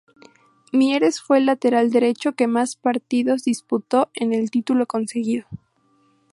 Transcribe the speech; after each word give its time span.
Mieres 0.71 1.21
fue 1.21 1.37
el 1.37 1.45
lateral 1.45 1.91
derecho 1.91 2.31
que 2.31 2.47
más 2.47 2.75
partidos 2.75 3.43
disputó 3.43 4.09
en 4.15 4.33
el 4.33 4.49
titulo 4.49 4.87
conseguido. 4.87 5.45